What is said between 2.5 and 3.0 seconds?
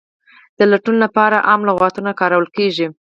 کیږي.